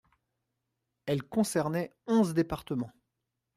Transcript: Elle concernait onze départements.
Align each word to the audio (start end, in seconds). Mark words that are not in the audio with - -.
Elle 1.05 1.21
concernait 1.21 1.93
onze 2.07 2.33
départements. 2.33 2.91